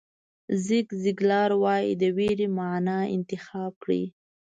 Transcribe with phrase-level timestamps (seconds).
[0.65, 4.03] زیګ زیګلار وایي د وېرې معنا انتخاب کړئ.